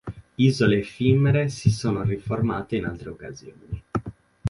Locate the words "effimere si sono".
0.79-2.01